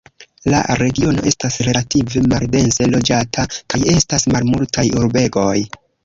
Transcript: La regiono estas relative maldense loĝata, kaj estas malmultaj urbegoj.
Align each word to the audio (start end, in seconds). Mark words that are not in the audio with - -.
La 0.51 0.59
regiono 0.77 1.25
estas 1.31 1.57
relative 1.67 2.23
maldense 2.31 2.87
loĝata, 2.93 3.43
kaj 3.73 3.81
estas 3.97 4.25
malmultaj 4.37 4.85
urbegoj. 5.03 5.53